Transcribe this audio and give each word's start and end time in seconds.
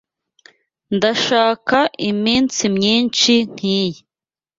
Ndashaka 0.95 1.77
iminsi 2.09 2.63
myinshi 2.75 3.33
nkiyi. 3.51 3.99